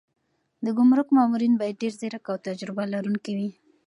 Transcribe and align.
د 0.65 0.65
ګمرک 0.77 1.07
مامورین 1.15 1.53
باید 1.61 1.79
ډېر 1.81 1.93
ځیرک 1.99 2.25
او 2.31 2.37
تجربه 2.47 2.83
لرونکي 2.93 3.31
وي. 3.37 3.49